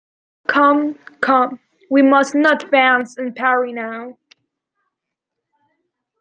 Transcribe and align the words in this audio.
Come, 0.47 0.95
come, 1.21 1.59
we 1.91 2.01
must 2.01 2.33
not 2.33 2.67
fence 2.71 3.19
and 3.19 3.35
parry 3.35 3.71
now. 3.71 4.17